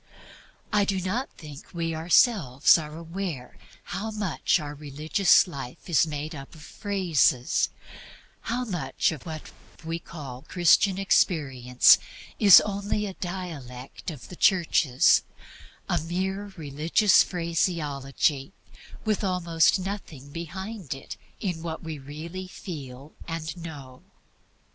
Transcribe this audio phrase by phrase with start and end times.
[0.73, 6.33] I do not think we ourselves are aware how much our religious life is MADE
[6.33, 7.69] UP OF PHRASES;
[8.49, 9.51] how much of what
[9.85, 11.99] we call Christian Experience
[12.39, 15.21] is only a dialect of the Churches,
[15.87, 18.53] a mere religious phraseology
[19.05, 24.01] with almost nothing behind it in what we really feel and know.